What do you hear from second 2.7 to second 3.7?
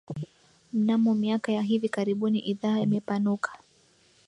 imepanuka